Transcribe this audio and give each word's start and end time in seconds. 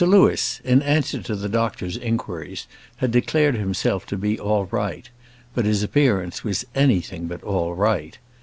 Sir 0.01 0.07
Louis, 0.07 0.59
in 0.63 0.81
answer 0.81 1.21
to 1.21 1.35
the 1.35 1.47
doctor's 1.47 1.95
inquiries, 1.95 2.65
had 2.95 3.11
declared 3.11 3.53
himself 3.53 4.07
to 4.07 4.17
be 4.17 4.39
all 4.39 4.65
right; 4.71 5.07
but 5.53 5.65
his 5.65 5.83
appearance 5.83 6.43
was 6.43 6.65
anything 6.73 7.27
but 7.27 7.43
all 7.43 7.75
right. 7.75 8.17